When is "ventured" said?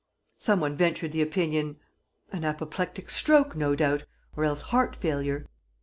0.75-1.11